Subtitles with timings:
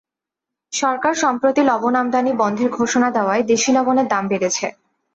[0.73, 4.65] সরকার সম্প্রতি লবণ আমদানি বন্ধের ঘোষণা দেওয়ায় দেশি লবণের দাম বেড়েছে।